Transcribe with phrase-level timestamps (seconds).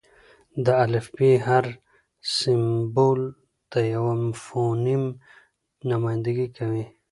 [0.65, 1.65] د الفبې: هر
[2.37, 3.21] سېمبول
[3.71, 5.03] د یوه فونیم
[5.89, 6.85] نمایندګي کوي.